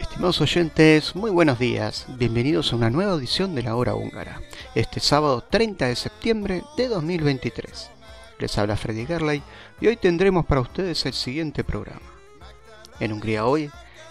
Estimados 0.00 0.40
oyentes, 0.40 1.16
muy 1.16 1.30
buenos 1.30 1.58
días. 1.58 2.06
Bienvenidos 2.08 2.72
a 2.72 2.76
una 2.76 2.90
nueva 2.90 3.14
edición 3.14 3.54
de 3.54 3.62
la 3.62 3.74
Hora 3.74 3.94
Húngara. 3.94 4.40
Este 4.74 5.00
sábado 5.00 5.42
30 5.48 5.86
de 5.88 5.96
septiembre 5.96 6.62
de 6.76 6.88
2023. 6.88 7.90
Les 8.38 8.58
habla 8.58 8.76
Freddy 8.76 9.06
Gerley 9.06 9.42
y 9.80 9.86
hoy 9.86 9.96
tendremos 9.96 10.44
para 10.46 10.60
ustedes 10.60 11.04
el 11.06 11.14
siguiente 11.14 11.64
programa. 11.64 12.13
En 13.00 13.12
Hungría 13.12 13.46
hoy, 13.46 13.70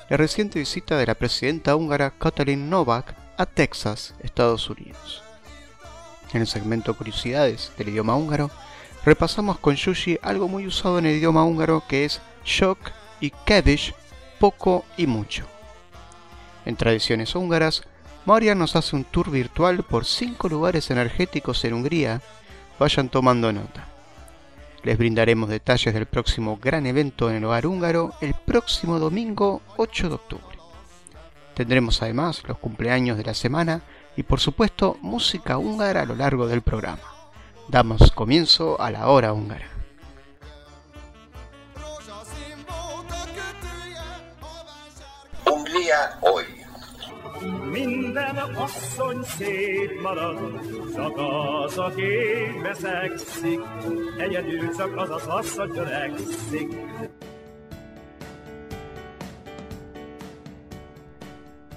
la 0.10 0.18
reciente 0.18 0.60
visita 0.60 0.98
de 0.98 1.06
la 1.06 1.16
presidenta 1.16 1.76
húngara 1.76 2.12
Katalin 2.12 2.70
Novak 2.70 3.16
a 3.38 3.46
Texas, 3.46 4.14
Estados 4.20 4.70
Unidos. 4.70 5.24
En 6.34 6.42
el 6.42 6.48
segmento 6.48 6.96
Curiosidades 6.96 7.72
del 7.78 7.90
idioma 7.90 8.16
húngaro, 8.16 8.52
repasamos 9.06 9.60
con 9.60 9.76
Yushi 9.76 10.20
algo 10.22 10.48
muy 10.48 10.68
usado 10.68 11.00
en 11.00 11.06
el 11.06 11.18
idioma 11.18 11.46
húngaro 11.46 11.84
que 11.88 12.06
es 12.06 12.22
shock 12.44 12.80
y 13.22 13.32
kevish, 13.46 13.94
poco 14.40 14.84
y 14.98 15.08
mucho. 15.08 15.46
En 16.66 16.76
tradiciones 16.76 17.36
húngaras, 17.36 17.84
María 18.26 18.56
nos 18.56 18.76
hace 18.76 18.96
un 18.96 19.04
tour 19.04 19.32
virtual 19.32 19.84
por 19.84 20.06
5 20.06 20.50
lugares 20.50 20.92
energéticos 20.92 21.64
en 21.66 21.74
Hungría. 21.74 22.22
Vayan 22.80 23.10
tomando 23.10 23.52
nota. 23.52 23.93
Les 24.84 24.98
brindaremos 24.98 25.50
detalles 25.50 25.94
del 25.94 26.06
próximo 26.08 26.60
gran 26.62 26.86
evento 26.86 27.30
en 27.30 27.38
el 27.38 27.46
hogar 27.46 27.66
húngaro 27.66 28.12
el 28.20 28.34
próximo 28.34 29.00
domingo 29.00 29.62
8 29.78 30.10
de 30.10 30.16
octubre. 30.16 30.58
Tendremos 31.54 32.02
además 32.02 32.44
los 32.46 32.58
cumpleaños 32.58 33.18
de 33.18 33.24
la 33.24 33.34
semana 33.34 33.82
y 34.18 34.24
por 34.24 34.42
supuesto 34.42 34.98
música 35.02 35.58
húngara 35.58 36.02
a 36.02 36.06
lo 36.06 36.16
largo 36.16 36.48
del 36.48 36.62
programa. 36.62 37.02
Damos 37.70 38.12
comienzo 38.12 38.80
a 38.82 38.92
la 38.92 39.08
hora 39.08 39.32
húngara. 39.32 39.70
Hungría 45.46 46.18
hoy. 46.22 46.53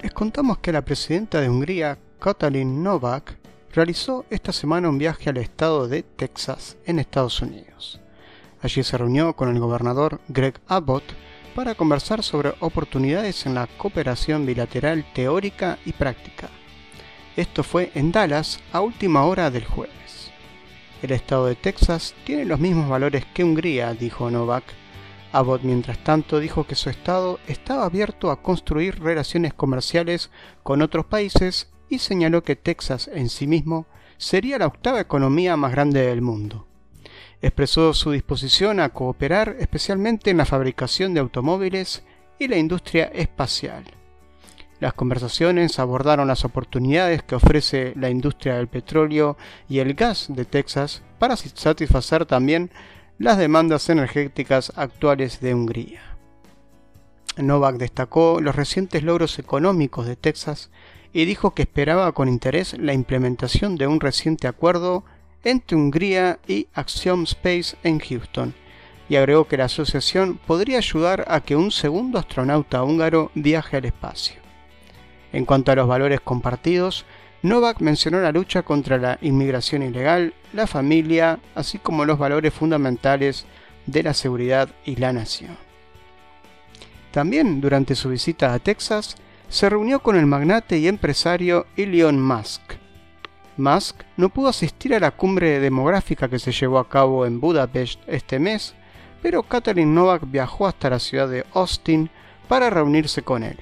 Les 0.02 0.12
contamos 0.12 0.58
que 0.58 0.72
la 0.72 0.84
presidenta 0.84 1.40
de 1.40 1.48
Hungría, 1.48 1.98
Katalin 2.18 2.82
Novak, 2.82 3.38
realizó 3.72 4.24
esta 4.30 4.52
semana 4.52 4.88
un 4.88 4.98
viaje 4.98 5.30
al 5.30 5.36
estado 5.36 5.88
de 5.88 6.02
Texas, 6.02 6.76
en 6.86 6.98
Estados 6.98 7.42
Unidos. 7.42 8.00
Allí 8.62 8.82
se 8.82 8.96
reunió 8.96 9.34
con 9.34 9.48
el 9.48 9.58
gobernador 9.58 10.20
Greg 10.28 10.60
Abbott 10.66 11.04
para 11.56 11.74
conversar 11.74 12.22
sobre 12.22 12.52
oportunidades 12.60 13.46
en 13.46 13.54
la 13.54 13.66
cooperación 13.66 14.44
bilateral 14.44 15.06
teórica 15.14 15.78
y 15.86 15.92
práctica. 15.92 16.50
Esto 17.34 17.62
fue 17.64 17.90
en 17.94 18.12
Dallas 18.12 18.60
a 18.72 18.82
última 18.82 19.24
hora 19.24 19.50
del 19.50 19.64
jueves. 19.64 20.30
El 21.00 21.12
estado 21.12 21.46
de 21.46 21.54
Texas 21.54 22.14
tiene 22.24 22.44
los 22.44 22.60
mismos 22.60 22.90
valores 22.90 23.24
que 23.32 23.42
Hungría, 23.42 23.94
dijo 23.94 24.30
Novak. 24.30 24.64
Abbott, 25.32 25.62
mientras 25.62 25.96
tanto, 26.04 26.40
dijo 26.40 26.64
que 26.64 26.74
su 26.74 26.90
estado 26.90 27.40
estaba 27.46 27.86
abierto 27.86 28.30
a 28.30 28.42
construir 28.42 29.00
relaciones 29.00 29.54
comerciales 29.54 30.30
con 30.62 30.82
otros 30.82 31.06
países 31.06 31.70
y 31.88 32.00
señaló 32.00 32.42
que 32.42 32.56
Texas 32.56 33.08
en 33.10 33.30
sí 33.30 33.46
mismo 33.46 33.86
sería 34.18 34.58
la 34.58 34.66
octava 34.66 35.00
economía 35.00 35.56
más 35.56 35.72
grande 35.72 36.02
del 36.02 36.20
mundo 36.20 36.66
expresó 37.42 37.94
su 37.94 38.10
disposición 38.10 38.80
a 38.80 38.88
cooperar 38.90 39.56
especialmente 39.58 40.30
en 40.30 40.38
la 40.38 40.46
fabricación 40.46 41.14
de 41.14 41.20
automóviles 41.20 42.02
y 42.38 42.48
la 42.48 42.56
industria 42.56 43.04
espacial. 43.14 43.84
Las 44.78 44.92
conversaciones 44.92 45.78
abordaron 45.78 46.28
las 46.28 46.44
oportunidades 46.44 47.22
que 47.22 47.34
ofrece 47.34 47.94
la 47.96 48.10
industria 48.10 48.56
del 48.56 48.68
petróleo 48.68 49.38
y 49.68 49.78
el 49.78 49.94
gas 49.94 50.26
de 50.28 50.44
Texas 50.44 51.02
para 51.18 51.36
satisfacer 51.36 52.26
también 52.26 52.70
las 53.18 53.38
demandas 53.38 53.88
energéticas 53.88 54.72
actuales 54.76 55.40
de 55.40 55.54
Hungría. 55.54 56.02
Novak 57.38 57.76
destacó 57.76 58.40
los 58.40 58.54
recientes 58.54 59.02
logros 59.02 59.38
económicos 59.38 60.06
de 60.06 60.16
Texas 60.16 60.70
y 61.12 61.24
dijo 61.24 61.52
que 61.52 61.62
esperaba 61.62 62.12
con 62.12 62.28
interés 62.28 62.76
la 62.78 62.92
implementación 62.92 63.76
de 63.76 63.86
un 63.86 64.00
reciente 64.00 64.48
acuerdo 64.48 65.04
entre 65.46 65.76
Hungría 65.76 66.40
y 66.48 66.66
Axiom 66.74 67.22
Space 67.22 67.76
en 67.84 68.00
Houston, 68.00 68.52
y 69.08 69.14
agregó 69.14 69.46
que 69.46 69.56
la 69.56 69.66
asociación 69.66 70.38
podría 70.44 70.78
ayudar 70.78 71.24
a 71.28 71.40
que 71.40 71.54
un 71.54 71.70
segundo 71.70 72.18
astronauta 72.18 72.82
húngaro 72.82 73.30
viaje 73.34 73.76
al 73.76 73.84
espacio. 73.84 74.34
En 75.32 75.44
cuanto 75.44 75.70
a 75.70 75.76
los 75.76 75.86
valores 75.86 76.20
compartidos, 76.20 77.04
Novak 77.42 77.80
mencionó 77.80 78.20
la 78.20 78.32
lucha 78.32 78.62
contra 78.62 78.98
la 78.98 79.18
inmigración 79.22 79.84
ilegal, 79.84 80.34
la 80.52 80.66
familia, 80.66 81.38
así 81.54 81.78
como 81.78 82.04
los 82.04 82.18
valores 82.18 82.52
fundamentales 82.52 83.46
de 83.86 84.02
la 84.02 84.14
seguridad 84.14 84.68
y 84.84 84.96
la 84.96 85.12
nación. 85.12 85.56
También 87.12 87.60
durante 87.60 87.94
su 87.94 88.08
visita 88.08 88.52
a 88.52 88.58
Texas, 88.58 89.16
se 89.48 89.70
reunió 89.70 90.00
con 90.00 90.16
el 90.16 90.26
magnate 90.26 90.78
y 90.78 90.88
empresario 90.88 91.66
Elon 91.76 92.20
Musk, 92.20 92.60
Musk 93.58 94.02
no 94.18 94.28
pudo 94.28 94.48
asistir 94.48 94.94
a 94.94 95.00
la 95.00 95.12
cumbre 95.12 95.60
demográfica 95.60 96.28
que 96.28 96.38
se 96.38 96.52
llevó 96.52 96.78
a 96.78 96.88
cabo 96.88 97.24
en 97.24 97.40
Budapest 97.40 98.00
este 98.06 98.38
mes, 98.38 98.74
pero 99.22 99.42
Catherine 99.42 99.92
Novak 99.92 100.22
viajó 100.30 100.66
hasta 100.66 100.90
la 100.90 100.98
ciudad 100.98 101.28
de 101.28 101.46
Austin 101.54 102.10
para 102.48 102.68
reunirse 102.68 103.22
con 103.22 103.42
él. 103.42 103.58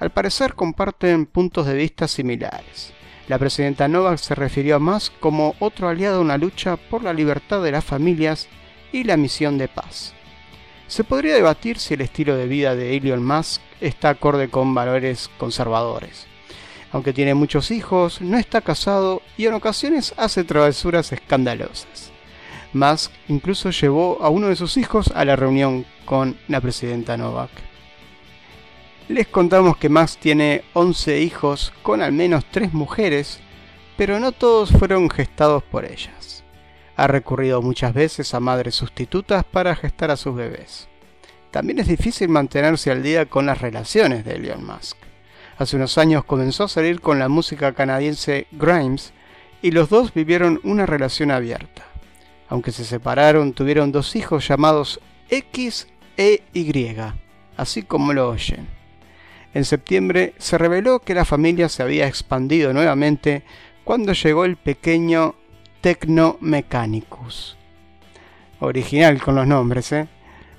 Al 0.00 0.10
parecer 0.10 0.54
comparten 0.54 1.26
puntos 1.26 1.66
de 1.66 1.74
vista 1.74 2.08
similares. 2.08 2.92
La 3.28 3.38
presidenta 3.38 3.86
Novak 3.86 4.18
se 4.18 4.34
refirió 4.34 4.76
a 4.76 4.80
Musk 4.80 5.12
como 5.20 5.54
otro 5.60 5.88
aliado 5.88 6.22
en 6.22 6.28
la 6.28 6.36
lucha 6.36 6.76
por 6.76 7.04
la 7.04 7.12
libertad 7.12 7.62
de 7.62 7.70
las 7.70 7.84
familias 7.84 8.48
y 8.92 9.04
la 9.04 9.16
misión 9.16 9.58
de 9.58 9.68
paz. 9.68 10.12
Se 10.88 11.04
podría 11.04 11.34
debatir 11.34 11.78
si 11.78 11.94
el 11.94 12.00
estilo 12.00 12.36
de 12.36 12.48
vida 12.48 12.74
de 12.74 12.96
Elon 12.96 13.24
Musk 13.24 13.62
está 13.80 14.10
acorde 14.10 14.50
con 14.50 14.74
valores 14.74 15.30
conservadores 15.38 16.33
aunque 16.94 17.12
tiene 17.12 17.34
muchos 17.34 17.72
hijos, 17.72 18.20
no 18.20 18.38
está 18.38 18.60
casado 18.60 19.20
y 19.36 19.46
en 19.46 19.54
ocasiones 19.54 20.14
hace 20.16 20.44
travesuras 20.44 21.10
escandalosas. 21.10 22.12
Musk 22.72 23.10
incluso 23.26 23.70
llevó 23.70 24.22
a 24.22 24.28
uno 24.28 24.46
de 24.46 24.54
sus 24.54 24.76
hijos 24.76 25.10
a 25.12 25.24
la 25.24 25.34
reunión 25.34 25.84
con 26.04 26.36
la 26.46 26.60
presidenta 26.60 27.16
Novak. 27.16 27.50
Les 29.08 29.26
contamos 29.26 29.76
que 29.76 29.88
Musk 29.88 30.20
tiene 30.20 30.62
11 30.74 31.20
hijos 31.20 31.72
con 31.82 32.00
al 32.00 32.12
menos 32.12 32.44
3 32.52 32.72
mujeres, 32.72 33.40
pero 33.96 34.20
no 34.20 34.30
todos 34.30 34.70
fueron 34.70 35.10
gestados 35.10 35.64
por 35.64 35.84
ellas. 35.84 36.44
Ha 36.94 37.08
recurrido 37.08 37.60
muchas 37.60 37.92
veces 37.92 38.34
a 38.34 38.38
madres 38.40 38.76
sustitutas 38.76 39.42
para 39.42 39.74
gestar 39.74 40.12
a 40.12 40.16
sus 40.16 40.36
bebés. 40.36 40.86
También 41.50 41.80
es 41.80 41.88
difícil 41.88 42.28
mantenerse 42.28 42.92
al 42.92 43.02
día 43.02 43.26
con 43.26 43.46
las 43.46 43.60
relaciones 43.60 44.24
de 44.24 44.36
Elon 44.36 44.64
Musk. 44.64 45.03
Hace 45.56 45.76
unos 45.76 45.98
años 45.98 46.24
comenzó 46.24 46.64
a 46.64 46.68
salir 46.68 47.00
con 47.00 47.18
la 47.18 47.28
música 47.28 47.72
canadiense 47.72 48.46
Grimes 48.50 49.12
y 49.62 49.70
los 49.70 49.88
dos 49.88 50.12
vivieron 50.12 50.60
una 50.64 50.84
relación 50.84 51.30
abierta. 51.30 51.84
Aunque 52.48 52.72
se 52.72 52.84
separaron, 52.84 53.52
tuvieron 53.52 53.92
dos 53.92 54.16
hijos 54.16 54.46
llamados 54.46 55.00
X 55.30 55.86
e 56.16 56.42
Y, 56.52 56.96
así 57.56 57.82
como 57.82 58.12
lo 58.12 58.30
oyen. 58.30 58.66
En 59.54 59.64
septiembre 59.64 60.34
se 60.38 60.58
reveló 60.58 60.98
que 60.98 61.14
la 61.14 61.24
familia 61.24 61.68
se 61.68 61.82
había 61.82 62.08
expandido 62.08 62.72
nuevamente 62.72 63.44
cuando 63.84 64.12
llegó 64.12 64.44
el 64.44 64.56
pequeño 64.56 65.36
Techno 65.80 66.36
Mechanicus. 66.40 67.56
Original 68.58 69.22
con 69.22 69.36
los 69.36 69.46
nombres, 69.46 69.92
¿eh? 69.92 70.08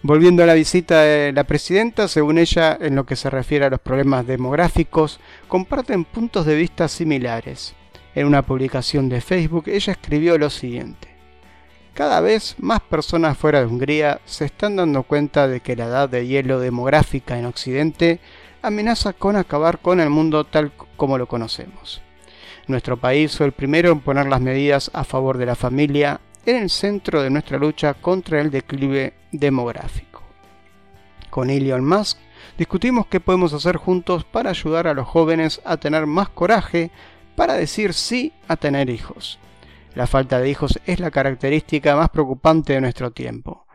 Volviendo 0.07 0.43
a 0.43 0.45
la 0.45 0.53
visita 0.53 1.01
de 1.01 1.33
la 1.33 1.45
presidenta, 1.45 2.07
según 2.07 2.37
ella, 2.37 2.77
en 2.79 2.95
lo 2.95 3.07
que 3.07 3.15
se 3.15 3.31
refiere 3.31 3.65
a 3.65 3.71
los 3.71 3.79
problemas 3.79 4.27
demográficos, 4.27 5.19
comparten 5.47 6.05
puntos 6.05 6.45
de 6.45 6.53
vista 6.53 6.87
similares. 6.87 7.73
En 8.13 8.27
una 8.27 8.43
publicación 8.43 9.09
de 9.09 9.19
Facebook, 9.19 9.63
ella 9.65 9.93
escribió 9.93 10.37
lo 10.37 10.51
siguiente. 10.51 11.07
Cada 11.95 12.21
vez 12.21 12.53
más 12.59 12.81
personas 12.81 13.35
fuera 13.35 13.61
de 13.61 13.65
Hungría 13.65 14.21
se 14.25 14.45
están 14.45 14.75
dando 14.75 15.01
cuenta 15.01 15.47
de 15.47 15.61
que 15.61 15.75
la 15.75 15.85
edad 15.85 16.07
de 16.07 16.27
hielo 16.27 16.59
demográfica 16.59 17.39
en 17.39 17.47
Occidente 17.47 18.19
amenaza 18.61 19.11
con 19.11 19.35
acabar 19.35 19.79
con 19.79 19.99
el 19.99 20.11
mundo 20.11 20.43
tal 20.43 20.71
como 20.97 21.17
lo 21.17 21.27
conocemos. 21.27 22.03
Nuestro 22.67 22.97
país 22.97 23.35
fue 23.35 23.47
el 23.47 23.53
primero 23.53 23.91
en 23.91 24.01
poner 24.01 24.27
las 24.27 24.39
medidas 24.39 24.91
a 24.93 25.03
favor 25.03 25.39
de 25.39 25.47
la 25.47 25.55
familia 25.55 26.21
en 26.45 26.57
el 26.57 26.69
centro 26.69 27.21
de 27.21 27.29
nuestra 27.29 27.57
lucha 27.57 27.93
contra 27.93 28.41
el 28.41 28.51
declive 28.51 29.13
demográfico. 29.31 30.23
Con 31.29 31.49
Elon 31.49 31.85
Musk 31.85 32.17
discutimos 32.57 33.07
qué 33.07 33.19
podemos 33.19 33.53
hacer 33.53 33.77
juntos 33.77 34.23
para 34.23 34.51
ayudar 34.51 34.87
a 34.87 34.93
los 34.93 35.07
jóvenes 35.07 35.61
a 35.65 35.77
tener 35.77 36.05
más 36.05 36.29
coraje 36.29 36.91
para 37.35 37.55
decir 37.55 37.93
sí 37.93 38.33
a 38.47 38.55
tener 38.55 38.89
hijos. 38.89 39.39
La 39.95 40.07
falta 40.07 40.39
de 40.39 40.49
hijos 40.49 40.79
es 40.85 40.99
la 40.99 41.11
característica 41.11 41.95
más 41.95 42.09
preocupante 42.09 42.73
de 42.73 42.81
nuestro 42.81 43.11
tiempo. 43.11 43.65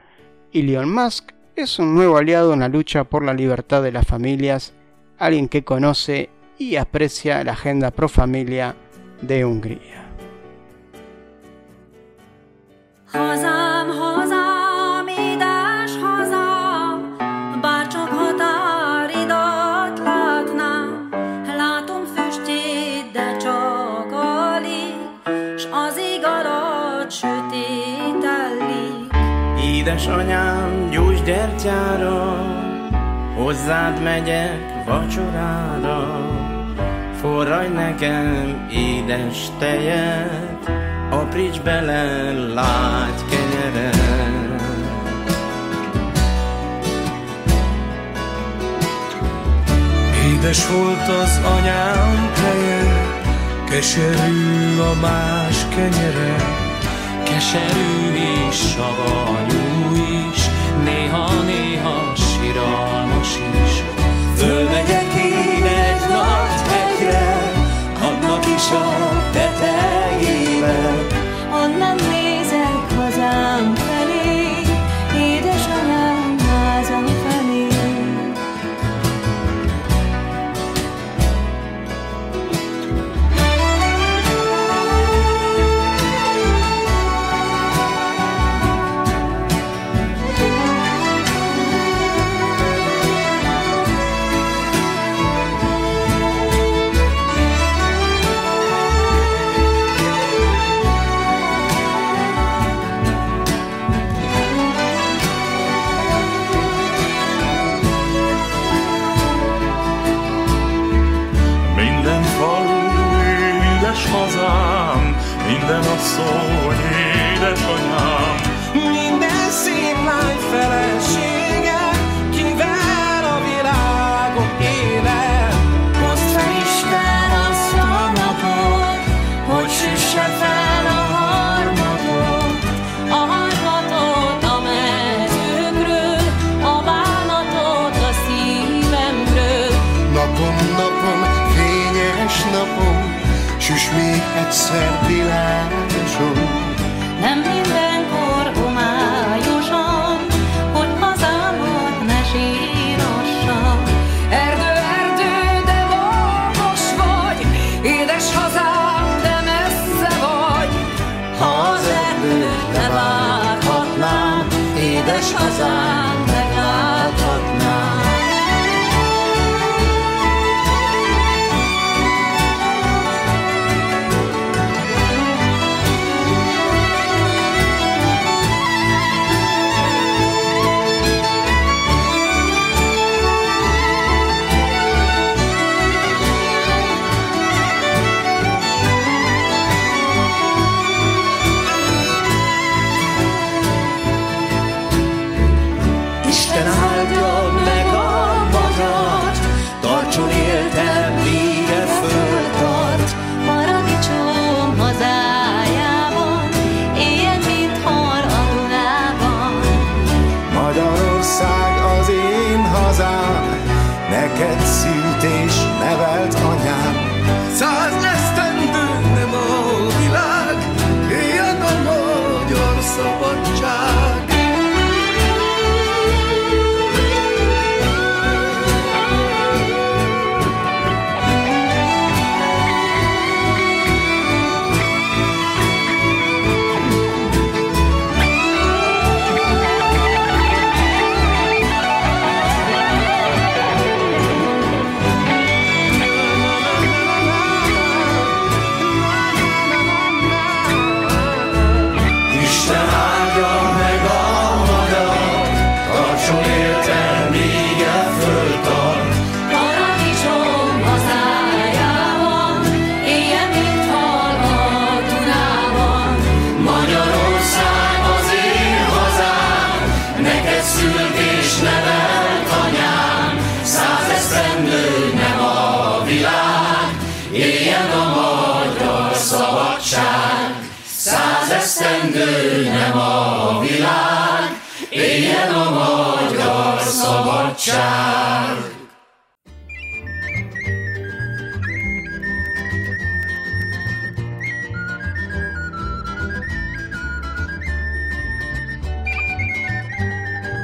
Elon 0.52 0.92
Musk 0.92 1.32
es 1.56 1.78
un 1.78 1.94
nuevo 1.94 2.16
aliado 2.16 2.54
en 2.54 2.60
la 2.60 2.68
lucha 2.68 3.04
por 3.04 3.24
la 3.24 3.34
libertad 3.34 3.82
de 3.82 3.92
las 3.92 4.06
familias, 4.06 4.72
alguien 5.18 5.48
que 5.48 5.64
conoce 5.64 6.30
y 6.58 6.76
aprecia 6.76 7.42
la 7.44 7.52
agenda 7.52 7.90
pro 7.90 8.08
familia 8.08 8.76
de 9.22 9.44
Hungría. 9.44 10.09
Hazám, 13.12 13.88
hazám, 13.88 15.06
édes 15.06 15.96
hazám, 16.02 17.16
bárcsak 17.60 18.08
határidat 18.08 19.98
látnám, 19.98 21.08
látom 21.56 22.02
füstjét, 22.14 23.10
de 23.12 23.36
csak 23.36 24.12
alig, 24.12 24.94
s 25.56 25.66
az 25.70 25.98
ég 25.98 26.24
alatt 26.24 27.10
sötétellik. 27.10 29.12
Édesanyám, 29.64 30.88
gyújts 30.90 31.22
gyertyára, 31.22 32.36
hozzád 33.36 34.02
megyek 34.02 34.84
vacsorára, 34.86 36.28
forraj 37.20 37.68
nekem 37.68 38.66
édes 38.70 39.48
tejet, 39.58 40.79
Apríts 41.10 41.60
bele 41.60 42.32
lágy 42.54 43.24
kenyeret. 43.30 43.98
Édes 50.26 50.66
volt 50.66 51.08
az 51.22 51.40
anyám 51.44 52.32
teje, 52.34 52.82
keserű 53.70 54.78
a 54.78 54.94
más 55.00 55.66
kenyere, 55.68 56.36
keserű 57.22 58.14
és 58.48 58.56
savanyú 58.56 59.94
is, 59.94 60.40
néha-néha 60.84 62.12
siralmas 62.14 63.38
is. 63.64 63.82
Fölmegyek 64.36 65.14
én 65.14 65.64
egy 65.64 66.08
nagy 66.08 66.60
hegyre, 66.70 67.52
annak 68.00 68.46
is 68.46 68.70
a 68.70 69.10
Onnan 71.52 71.78
nem 71.78 71.96
nézek 71.96 72.92
hazám, 72.96 73.89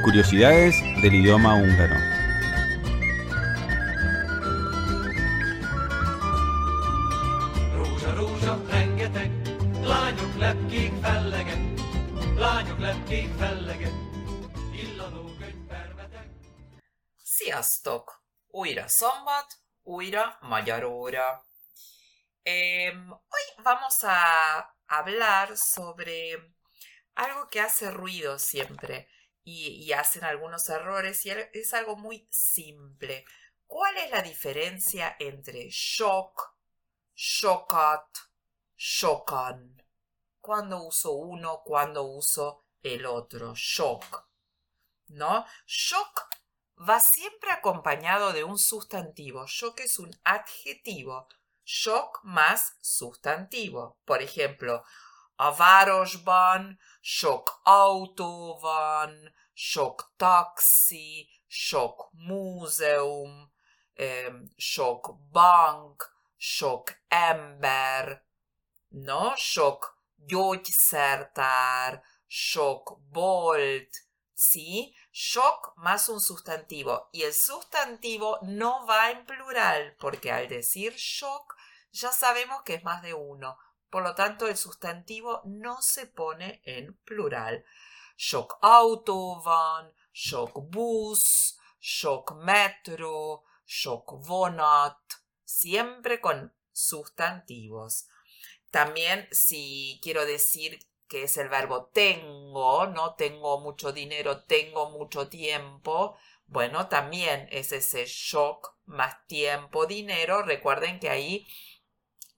Curiosidades 0.07 0.79
del 1.01 1.13
idioma 1.13 1.55
húngaro. 1.55 1.95
Sziasztok! 17.23 18.23
Újra 18.47 18.87
szombat, 18.87 19.45
újra 19.83 20.37
magyar 20.41 20.83
óra. 20.83 21.45
Em, 22.43 23.09
hoy 23.09 23.63
vamos 23.63 24.03
a 24.03 24.19
hablar 24.85 25.57
sobre 25.57 26.39
algo 27.13 27.47
que 27.49 27.59
hace 27.59 27.89
ruido 27.91 28.37
siempre 28.37 29.16
y, 29.49 29.93
hacen 29.93 30.25
algunos 30.25 30.67
errores 30.67 31.25
y 31.25 31.29
es 31.29 31.73
algo 31.73 31.95
muy 31.95 32.27
simple. 32.29 33.23
¿Cuál 33.65 33.95
es 33.95 34.11
la 34.11 34.21
diferencia 34.21 35.15
entre 35.19 35.69
shock, 35.69 36.53
shockat, 37.15 38.05
shockan? 38.75 39.81
¿Cuándo 40.41 40.83
uso 40.83 41.13
uno, 41.13 41.61
cuándo 41.63 42.03
uso 42.03 42.65
el 42.83 43.05
otro? 43.05 43.53
Shock. 43.55 44.27
¿No? 45.07 45.45
Shock 45.65 46.27
va 46.77 46.99
siempre 46.99 47.51
acompañado 47.51 48.33
de 48.33 48.43
un 48.43 48.59
sustantivo. 48.59 49.45
Shock 49.47 49.79
es 49.79 49.97
un 49.97 50.11
adjetivo. 50.25 51.29
Shock 51.63 52.19
más 52.23 52.75
sustantivo. 52.81 53.97
Por 54.03 54.21
ejemplo, 54.21 54.83
a 55.37 55.51
városban 55.51 56.79
sok 57.01 57.61
autó 57.63 58.59
van, 58.59 59.33
sok 59.57 60.13
taxi, 60.17 61.27
sok 61.47 62.11
múzeum, 62.13 63.49
em, 63.95 64.49
sok 64.57 65.17
bank, 65.31 66.03
sok 66.37 66.93
ember, 67.09 68.23
no? 68.91 69.33
Sok 69.35 69.97
gyógyszertár, 70.27 72.03
sok 72.27 72.99
bolt, 73.11 73.89
¿sí? 74.33 74.95
Shock 75.11 75.73
más 75.77 76.09
un 76.09 76.21
sustantivo. 76.21 77.09
Y 77.11 77.23
el 77.23 77.33
sustantivo 77.33 78.37
no 78.43 78.85
va 78.85 79.09
en 79.09 79.25
plural, 79.25 79.95
porque 79.97 80.31
al 80.31 80.47
decir 80.47 80.93
shock 80.95 81.55
ya 81.91 82.11
sabemos 82.11 82.61
que 82.61 82.75
es 82.75 82.83
más 82.83 83.01
de 83.01 83.15
uno. 83.15 83.57
Por 83.89 84.03
lo 84.03 84.13
tanto, 84.13 84.47
el 84.47 84.57
sustantivo 84.57 85.41
no 85.45 85.81
se 85.81 86.05
pone 86.05 86.61
en 86.65 86.95
plural. 87.05 87.65
Shock 88.17 88.57
auto 88.61 89.41
van, 89.41 89.93
shock 90.11 90.51
bus, 90.71 91.57
shock 91.79 92.35
metro, 92.43 93.43
shock 93.65 94.25
vonat, 94.25 94.97
siempre 95.45 96.19
con 96.19 96.53
sustantivos. 96.71 98.07
También 98.71 99.27
si 99.31 99.99
quiero 100.01 100.25
decir 100.25 100.79
que 101.07 101.23
es 101.23 101.37
el 101.37 101.47
verbo 101.47 101.85
tengo, 101.93 102.87
no 102.87 103.13
tengo 103.13 103.61
mucho 103.61 103.93
dinero, 103.93 104.43
tengo 104.43 104.89
mucho 104.89 105.29
tiempo, 105.29 106.17
bueno, 106.47 106.87
también 106.87 107.47
es 107.51 107.73
ese 107.73 108.05
shock 108.05 108.73
más 108.85 109.27
tiempo, 109.27 109.85
dinero. 109.85 110.43
Recuerden 110.43 110.99
que 110.99 111.09
ahí 111.09 111.45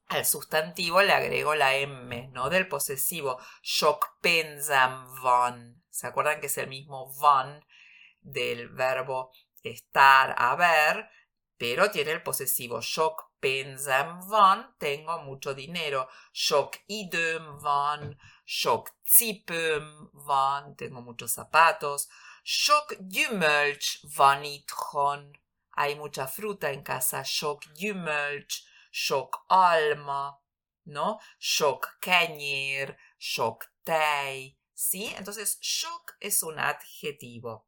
al 0.09 0.25
sustantivo 0.25 1.01
le 1.03 1.13
agrego 1.13 1.53
la 1.55 1.75
M, 1.75 2.29
¿no? 2.33 2.49
Del 2.49 2.67
posesivo. 2.67 3.39
Shock 3.61 4.19
pensam 4.21 5.05
van. 5.21 5.83
¿Se 5.89 6.07
acuerdan 6.07 6.39
que 6.39 6.47
es 6.47 6.57
el 6.57 6.67
mismo 6.67 7.13
van 7.21 7.63
del 8.21 8.69
verbo 8.69 9.31
estar, 9.61 10.35
haber? 10.37 11.09
Pero 11.57 11.91
tiene 11.91 12.11
el 12.11 12.23
posesivo. 12.23 12.81
Shock 12.81 13.33
pensam 13.39 14.27
van. 14.27 14.75
Tengo 14.79 15.21
mucho 15.21 15.53
dinero. 15.53 16.09
Shock 16.33 16.77
idem 16.87 17.59
van. 17.59 18.17
Shock 18.45 18.89
cipőm 19.05 20.09
van. 20.13 20.75
Tengo 20.75 21.01
muchos 21.01 21.33
zapatos. 21.33 22.09
Shock 22.43 22.95
gyümölcs 22.99 24.01
van 24.17 24.43
itthon. 24.43 25.37
Hay 25.75 25.95
mucha 25.95 26.25
fruta 26.27 26.71
en 26.71 26.81
casa. 26.81 27.23
Shock 27.23 27.65
gyümölcs 27.75 28.68
sok 28.89 29.45
alma, 29.47 30.39
¿no? 30.85 31.19
Sok 31.39 31.99
kenyér, 32.01 32.97
sok 33.17 33.65
tej, 33.83 34.57
¿sí? 34.73 35.13
Entonces, 35.17 35.59
shock 35.61 36.15
es 36.19 36.43
un 36.43 36.59
adjetivo. 36.59 37.67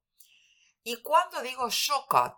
¿Y 0.83 1.01
cuando 1.01 1.41
digo 1.41 1.69
shokat? 1.69 2.37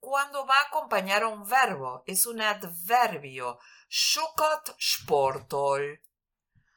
Cuando 0.00 0.46
va 0.46 0.60
a 0.60 0.66
acompañar 0.68 1.24
a 1.24 1.28
un 1.28 1.44
verbo, 1.44 2.04
es 2.06 2.24
un 2.26 2.40
adverbio. 2.40 3.58
Sokat 3.88 4.76
sportol, 4.78 6.00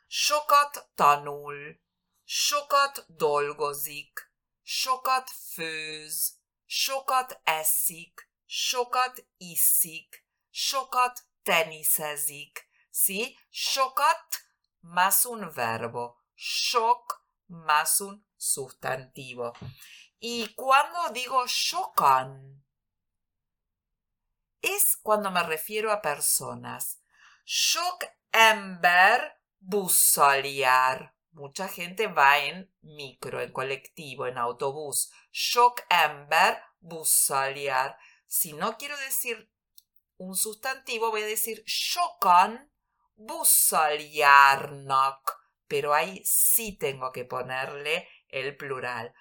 sokat 0.07 0.89
tanul, 0.95 1.79
sokat 2.25 3.05
dolgozik, 3.07 4.31
sokat 4.63 5.29
főz, 5.29 6.39
sokat 6.65 7.41
eszik, 7.43 8.29
sokat 8.45 9.25
iszik, 9.37 10.20
sokat 10.51 11.19
teniszezik. 11.43 12.67
¿Sí? 12.91 13.37
Sokat 13.49 14.35
más 14.81 15.25
un 15.25 15.53
verbo. 15.53 16.17
Shock 16.35 17.21
más 17.47 18.01
un 18.01 18.25
sustantivo. 18.37 19.53
Y 20.19 20.53
cuando 20.55 21.09
digo 21.09 21.45
chocan, 21.47 22.63
es 24.61 24.97
cuando 24.97 25.31
me 25.31 25.43
refiero 25.43 25.91
a 25.91 26.01
personas. 26.01 27.01
Sok 27.43 28.05
ember 28.31 29.41
busszal 29.59 30.43
jár. 30.43 31.15
Mucha 31.31 31.67
gente 31.67 32.07
va 32.07 32.39
en 32.39 32.73
micro, 32.81 33.41
en 33.41 33.51
colectivo, 33.51 34.27
en 34.27 34.37
autobús. 34.37 35.11
Sok 35.31 35.81
ember 35.89 36.61
busszal 36.79 37.55
jár. 37.55 37.97
Si 38.27 38.53
no 38.53 38.77
quiero 38.77 38.97
decir 38.97 39.49
un 40.21 40.35
sustantivo, 40.35 41.09
voy 41.09 41.23
a 41.23 41.25
decir 41.25 41.63
sokan 41.65 42.71
busszal 43.15 43.97
járnak. 43.97 45.39
Pero 45.67 45.93
ahí 45.93 46.21
sí 46.25 46.77
tengo 46.77 47.11
que 47.11 47.25
ponerle 47.25 48.07
el 48.27 48.55
plural. 48.55 49.13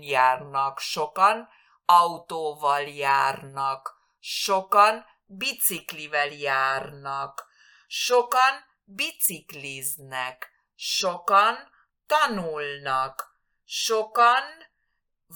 Járnak, 0.00 0.80
sokan 0.80 1.48
autóval 1.86 2.86
járnak, 2.86 3.90
sokan 4.20 5.04
biciklivel 5.26 6.32
járnak, 6.32 7.44
sokan 7.88 8.64
bicikliznek, 8.84 10.48
sokan 10.76 11.56
tanulnak, 12.06 13.16
sokan 13.64 14.71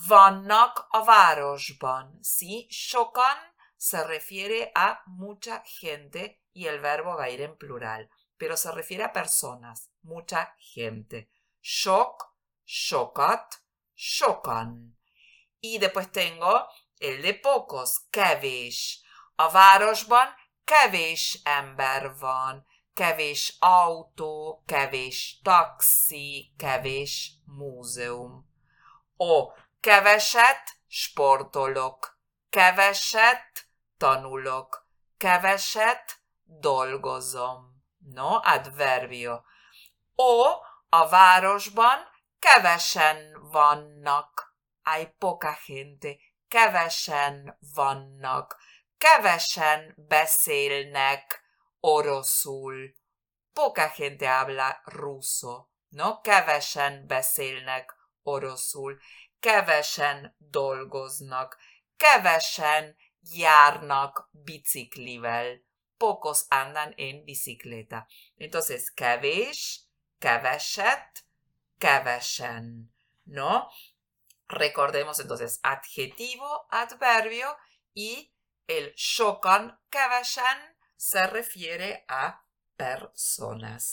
vannak 0.05 0.87
a 0.91 1.03
városban. 1.03 2.23
¿sí? 2.23 2.67
Sokan 2.69 3.37
se 3.77 4.03
refiere 4.03 4.71
a 4.75 5.01
mucha 5.05 5.63
gente 5.65 6.41
y 6.53 6.67
el 6.67 6.79
verbo 6.79 7.15
va 7.15 7.25
a 7.25 7.29
ir 7.29 7.41
en 7.41 7.57
plural, 7.57 8.09
pero 8.37 8.57
se 8.57 8.71
refiere 8.71 9.03
a 9.03 9.13
personas, 9.13 9.91
mucha 10.01 10.55
gente. 10.59 11.29
Sok, 11.61 12.35
sokat, 12.63 13.55
sokan. 13.93 14.97
Y 15.59 15.79
después 15.79 16.11
tengo 16.11 16.67
el 16.99 17.21
de 17.21 17.33
pocos, 17.33 18.07
kevés. 18.11 19.03
A 19.37 19.49
városban 19.49 20.29
kevés 20.65 21.41
ember 21.45 22.13
van, 22.19 22.65
kevés 22.93 23.57
autó, 23.61 24.63
kevés 24.65 25.39
taxi, 25.43 26.53
kevés 26.57 27.39
múzeum. 27.45 28.43
O 29.17 29.53
keveset 29.87 30.63
sportolok, 30.87 32.19
keveset 32.49 33.67
tanulok, 33.97 34.87
keveset 35.17 36.19
dolgozom. 36.45 37.61
No, 37.99 38.41
adverbio. 38.43 39.43
O 40.15 40.61
a 40.89 41.09
városban 41.09 41.99
kevesen 42.39 43.33
vannak. 43.51 44.55
Hay 44.81 45.15
poca 45.19 45.57
gente. 45.65 46.17
Kevesen 46.47 47.57
vannak. 47.75 48.57
Kevesen 48.97 49.95
beszélnek 49.97 51.43
oroszul. 51.79 52.95
poca 53.53 53.87
gente 53.89 54.27
habla 54.27 54.81
ruso, 54.85 55.69
¿no? 55.89 56.21
Kevesen 56.21 57.07
beszélnek 57.07 57.95
oroszul, 58.23 58.99
kevesen 59.47 60.35
dolgoznak, 60.39 61.57
kevesen 61.97 62.97
járnak 63.21 64.27
biciklivel, 64.31 65.63
pocos 65.97 66.45
andan 66.49 66.93
en 66.97 67.23
bicicleta. 67.25 68.07
Entonces, 68.37 68.91
kevés, 68.91 69.87
keveset, 70.19 71.23
kevesen, 71.79 72.91
¿no? 73.25 73.69
Recordemos 74.49 75.19
entonces 75.19 75.59
adjetivo, 75.63 76.67
adverbio 76.69 77.55
y 77.93 78.33
el 78.67 78.93
sokan, 78.97 79.79
kevesen 79.89 80.75
se 80.97 81.25
refiere 81.27 82.03
a 82.09 82.43
personas. 82.75 83.91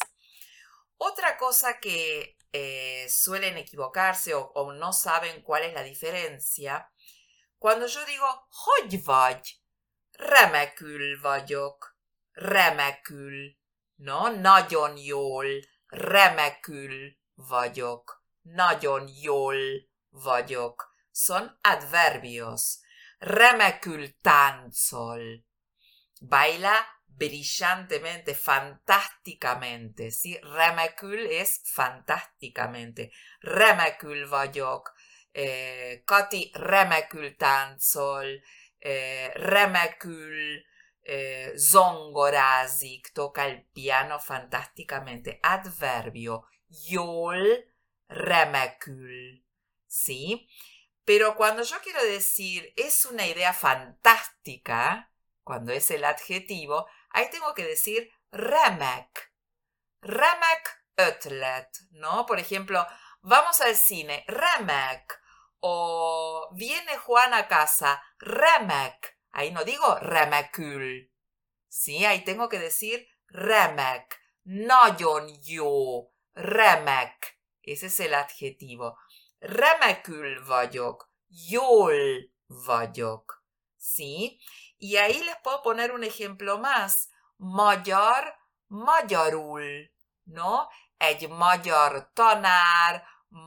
Otra 0.96 1.36
cosa 1.36 1.78
que 1.78 2.36
eh, 2.54 3.08
suelen 3.08 3.56
equivocarse 3.56 4.36
o, 4.36 4.72
no 4.72 4.92
saben 4.92 5.42
cuál 5.42 5.62
es 5.62 5.72
la 5.72 5.82
diferencia, 5.82 6.92
cuando 7.58 7.86
yo 7.86 8.04
digo 8.04 8.48
hogy 8.50 9.04
vagy, 9.04 9.60
remekül 10.12 11.20
vagyok, 11.20 11.96
remekül, 12.32 13.56
no? 13.96 14.28
Nagyon 14.28 14.96
jól, 14.96 15.46
remekül 15.86 17.16
vagyok, 17.34 18.24
nagyon 18.42 19.08
jól 19.22 19.56
vagyok. 20.10 20.92
Son 21.12 21.58
adverbios. 21.62 22.62
Remekül 23.18 24.20
táncol. 24.20 25.44
Baila 26.20 26.93
brillantemente, 27.16 28.34
fantásticamente, 28.34 30.10
¿sí? 30.10 30.38
Remekül 30.42 31.26
es 31.26 31.60
fantásticamente. 31.64 33.10
Remekül 33.40 34.28
vagyok. 34.28 34.94
Eh, 35.32 36.02
Kati 36.04 36.50
remekül 36.54 37.36
táncol. 37.36 38.42
Eh, 38.78 39.30
remekül 39.34 40.64
eh, 41.02 41.52
zongorázik, 41.56 43.12
toca 43.12 43.46
el 43.46 43.66
piano 43.72 44.18
fantásticamente. 44.18 45.38
Adverbio. 45.42 46.46
Yol 46.88 47.64
remekül. 48.06 49.44
¿Sí? 49.86 50.48
Pero 51.04 51.36
cuando 51.36 51.62
yo 51.62 51.76
quiero 51.82 52.02
decir 52.02 52.72
es 52.76 53.04
una 53.04 53.26
idea 53.26 53.52
fantástica, 53.52 55.12
cuando 55.42 55.72
es 55.72 55.90
el 55.90 56.04
adjetivo, 56.04 56.86
ahí 57.14 57.30
tengo 57.30 57.54
que 57.54 57.64
decir 57.64 58.10
remek. 58.30 59.32
Remek 60.02 60.84
ötlet, 60.96 61.68
¿no? 61.92 62.26
Por 62.26 62.38
ejemplo, 62.38 62.86
vamos 63.22 63.60
al 63.60 63.76
cine, 63.76 64.24
remek. 64.26 65.18
O 65.60 66.50
viene 66.52 66.98
Juan 66.98 67.32
a 67.32 67.48
casa, 67.48 68.02
remek. 68.18 69.18
Ahí 69.32 69.50
no 69.50 69.64
digo 69.64 69.98
remekül. 70.00 71.10
Sí, 71.68 72.04
ahí 72.04 72.22
tengo 72.24 72.48
que 72.48 72.58
decir 72.58 73.08
remek. 73.28 74.20
Nagyon 74.44 75.28
jó. 75.42 76.12
Remek. 76.34 77.40
Ese 77.62 77.86
es 77.86 78.00
el 78.00 78.14
adjetivo. 78.14 78.98
Remekül 79.40 80.44
vagyok. 80.44 81.10
Jól 81.28 82.30
vagyok. 82.46 83.42
¿Sí? 83.76 84.40
Y 84.78 84.96
ahí 84.96 85.22
les 85.22 85.36
puedo 85.42 85.62
poner 85.62 85.92
un 85.92 86.04
ejemplo 86.04 86.58
más. 86.58 87.10
Magyar, 87.46 88.34
magyarul. 88.66 89.90
¿No? 90.22 90.66
Egy 90.96 91.28
magyar 91.28 92.10
tanár, 92.12 93.02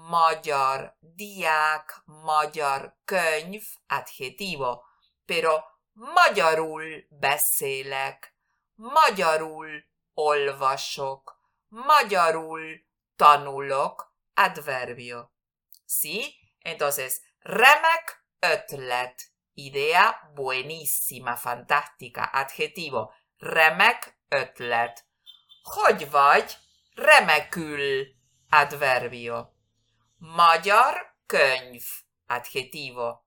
magyar 0.10 0.98
diák, 1.00 2.02
magyar 2.06 2.98
könyv, 3.06 3.64
adjetivo. 3.88 4.84
Pero 5.26 5.64
magyarul 5.94 6.84
beszélek, 7.10 8.36
magyarul 8.76 9.84
olvasok, 10.14 11.40
magyarul 11.68 12.86
tanulok, 13.16 14.14
adverbio. 14.34 15.32
¿Sí? 15.86 16.36
Entonces, 16.60 17.22
remek 17.40 18.26
ötlet, 18.40 19.32
idea 19.54 20.32
buenísima, 20.34 21.36
fantástica, 21.36 22.24
adjetivo, 22.24 23.14
remek 23.38 24.20
ötlet. 24.30 25.06
Hogy 25.64 26.10
vagy? 26.10 26.58
Remekül, 26.96 28.06
adverbio. 28.50 29.48
Magyar 30.18 31.16
könyv, 31.26 31.84
adjetivo. 32.28 33.26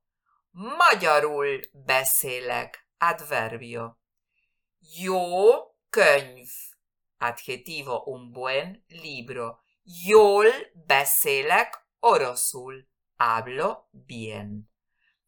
Magyarul 0.51 1.61
beszélek, 1.73 2.88
adverbio. 2.99 3.96
Jó 4.79 5.51
könyv, 5.90 6.49
adjetivo, 7.18 8.03
un 8.07 8.33
buen 8.33 8.85
libro. 8.88 9.59
Yol 9.83 10.46
beszélek 10.87 11.87
orosul, 12.01 12.88
hablo 13.16 13.88
bien. 13.90 14.68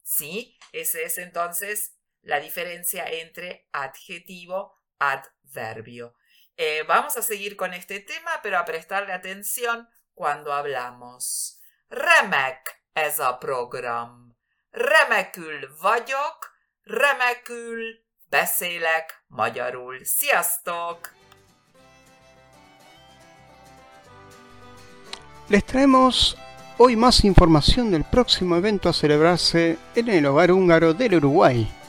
¿Sí? 0.01 0.57
Esa 0.71 0.99
es 0.99 1.17
entonces 1.17 1.93
la 2.23 2.39
diferencia 2.39 3.05
entre 3.05 3.67
adjetivo, 3.71 4.73
adverbio. 4.97 6.15
Eh, 6.57 6.83
vamos 6.87 7.17
a 7.17 7.21
seguir 7.21 7.55
con 7.55 7.73
este 7.73 7.99
tema, 7.99 8.39
pero 8.41 8.57
a 8.57 8.65
prestarle 8.65 9.13
atención 9.13 9.87
cuando 10.13 10.53
hablamos. 10.53 11.59
Remek 11.89 12.81
ez 12.95 13.19
a 13.19 13.39
program. 13.39 14.35
Remekül 14.71 15.75
vagyok, 15.81 16.51
remekül 16.83 18.03
beszélek 18.29 19.23
magyarul. 19.27 20.03
Sziasztok! 20.03 21.13
Les 25.47 25.63
traemos 25.63 26.37
hoy 26.77 26.95
más 26.95 27.23
información 27.23 27.91
del 27.91 28.03
próximo 28.03 28.55
evento 28.55 28.89
a 28.89 28.93
celebrarse 28.93 29.77
en 29.95 30.09
el 30.09 30.25
hogar 30.25 30.51
húngaro 30.51 30.93
del 30.93 31.15
Uruguay. 31.15 31.82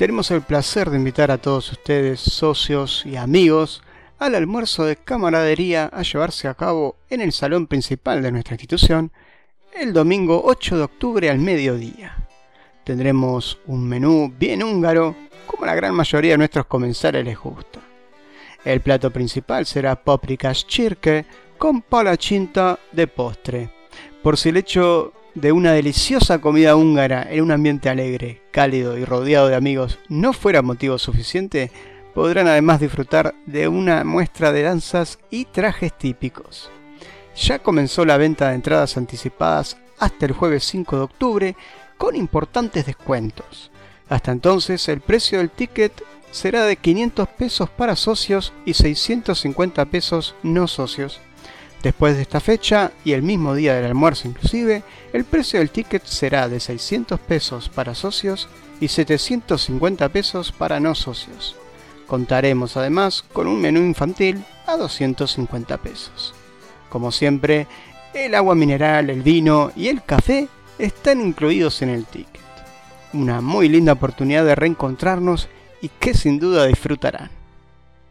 Tenemos 0.00 0.30
el 0.30 0.40
placer 0.40 0.88
de 0.88 0.96
invitar 0.96 1.30
a 1.30 1.36
todos 1.36 1.72
ustedes, 1.72 2.20
socios 2.20 3.04
y 3.04 3.16
amigos, 3.16 3.82
al 4.18 4.34
almuerzo 4.34 4.86
de 4.86 4.96
camaradería 4.96 5.90
a 5.92 6.00
llevarse 6.00 6.48
a 6.48 6.54
cabo 6.54 6.96
en 7.10 7.20
el 7.20 7.32
salón 7.32 7.66
principal 7.66 8.22
de 8.22 8.32
nuestra 8.32 8.54
institución 8.54 9.12
el 9.74 9.92
domingo 9.92 10.40
8 10.42 10.78
de 10.78 10.82
octubre 10.84 11.28
al 11.28 11.38
mediodía. 11.38 12.16
Tendremos 12.82 13.58
un 13.66 13.86
menú 13.86 14.32
bien 14.38 14.62
húngaro, 14.62 15.14
como 15.46 15.66
la 15.66 15.74
gran 15.74 15.94
mayoría 15.94 16.30
de 16.30 16.38
nuestros 16.38 16.64
comensales 16.64 17.22
les 17.22 17.38
gusta. 17.38 17.80
El 18.64 18.80
plato 18.80 19.10
principal 19.10 19.66
será 19.66 20.02
paprikas 20.02 20.66
chirke 20.66 21.26
con 21.58 21.82
palachinta 21.82 22.78
de 22.90 23.06
postre. 23.06 23.70
Por 24.22 24.38
si 24.38 24.48
el 24.48 24.56
hecho 24.56 25.12
de 25.34 25.52
una 25.52 25.72
deliciosa 25.72 26.40
comida 26.40 26.76
húngara 26.76 27.26
en 27.30 27.42
un 27.42 27.52
ambiente 27.52 27.88
alegre, 27.88 28.42
cálido 28.50 28.98
y 28.98 29.04
rodeado 29.04 29.48
de 29.48 29.54
amigos 29.54 29.98
no 30.08 30.32
fuera 30.32 30.62
motivo 30.62 30.98
suficiente, 30.98 31.70
podrán 32.14 32.48
además 32.48 32.80
disfrutar 32.80 33.34
de 33.46 33.68
una 33.68 34.04
muestra 34.04 34.52
de 34.52 34.62
danzas 34.62 35.18
y 35.30 35.44
trajes 35.46 35.96
típicos. 35.96 36.70
Ya 37.36 37.60
comenzó 37.60 38.04
la 38.04 38.16
venta 38.16 38.48
de 38.48 38.56
entradas 38.56 38.96
anticipadas 38.96 39.76
hasta 39.98 40.26
el 40.26 40.32
jueves 40.32 40.64
5 40.64 40.96
de 40.96 41.02
octubre 41.02 41.56
con 41.96 42.16
importantes 42.16 42.86
descuentos. 42.86 43.70
Hasta 44.08 44.32
entonces 44.32 44.88
el 44.88 45.00
precio 45.00 45.38
del 45.38 45.50
ticket 45.50 45.92
será 46.30 46.64
de 46.64 46.76
500 46.76 47.28
pesos 47.28 47.70
para 47.70 47.96
socios 47.96 48.52
y 48.64 48.74
650 48.74 49.84
pesos 49.86 50.34
no 50.42 50.66
socios. 50.66 51.20
Después 51.82 52.16
de 52.16 52.22
esta 52.22 52.40
fecha 52.40 52.92
y 53.04 53.12
el 53.12 53.22
mismo 53.22 53.54
día 53.54 53.74
del 53.74 53.86
almuerzo 53.86 54.28
inclusive, 54.28 54.82
el 55.12 55.24
precio 55.24 55.58
del 55.58 55.70
ticket 55.70 56.04
será 56.04 56.48
de 56.48 56.60
600 56.60 57.18
pesos 57.20 57.70
para 57.70 57.94
socios 57.94 58.48
y 58.80 58.88
750 58.88 60.08
pesos 60.10 60.52
para 60.52 60.78
no 60.78 60.94
socios. 60.94 61.56
Contaremos 62.06 62.76
además 62.76 63.24
con 63.32 63.46
un 63.46 63.60
menú 63.60 63.80
infantil 63.80 64.44
a 64.66 64.76
250 64.76 65.78
pesos. 65.78 66.34
Como 66.90 67.12
siempre, 67.12 67.66
el 68.12 68.34
agua 68.34 68.54
mineral, 68.54 69.08
el 69.08 69.22
vino 69.22 69.70
y 69.76 69.88
el 69.88 70.02
café 70.02 70.48
están 70.78 71.20
incluidos 71.20 71.80
en 71.82 71.90
el 71.90 72.04
ticket. 72.04 72.40
Una 73.12 73.40
muy 73.40 73.68
linda 73.68 73.92
oportunidad 73.92 74.44
de 74.44 74.54
reencontrarnos 74.54 75.48
y 75.80 75.88
que 75.88 76.14
sin 76.14 76.38
duda 76.38 76.66
disfrutarán. 76.66 77.30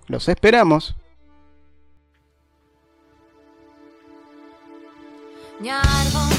Los 0.08 0.28
esperamos. 0.28 0.96
Nyár 5.62 6.12
van, 6.14 6.39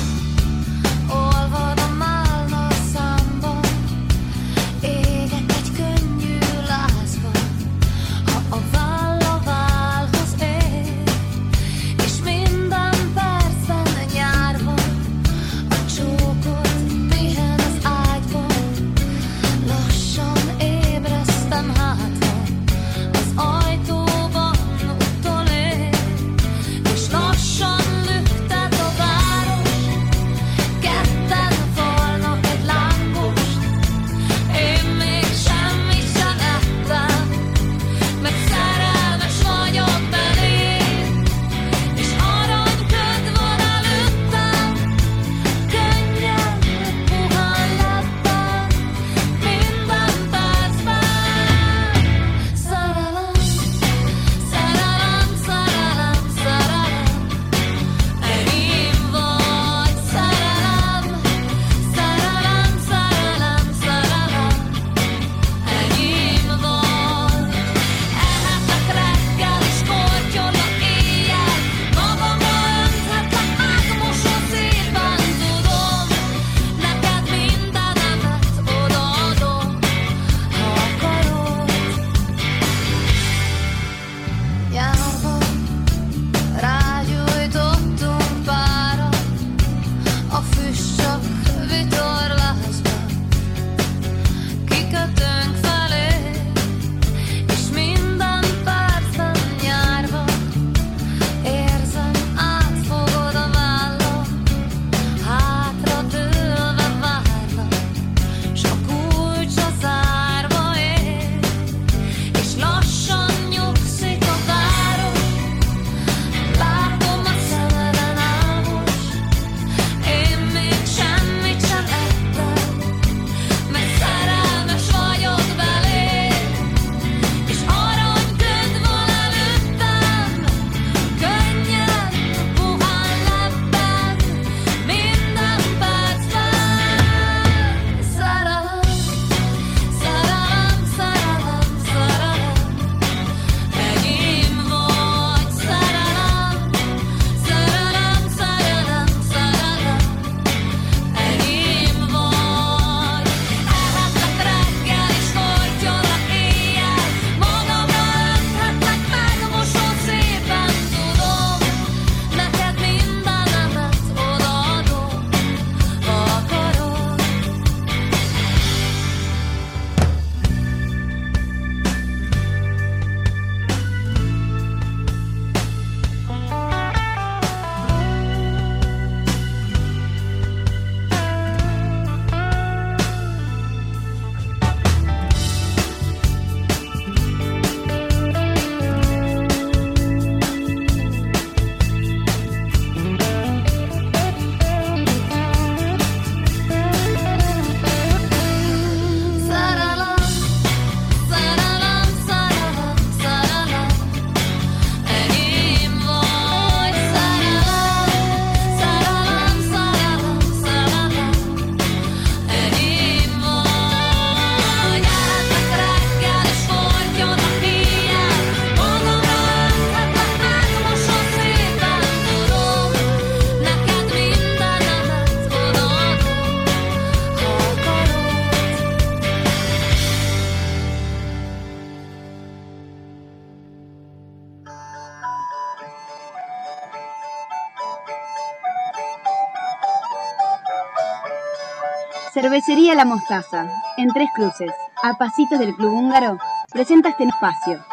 Cervecería 242.41 242.95
La 242.95 243.05
Mostaza, 243.05 243.71
en 243.99 244.09
Tres 244.15 244.31
Cruces, 244.35 244.73
a 245.03 245.19
pasitos 245.19 245.59
del 245.59 245.75
Club 245.75 245.93
Húngaro, 245.93 246.39
presenta 246.73 247.11
este 247.11 247.25
espacio. 247.25 247.85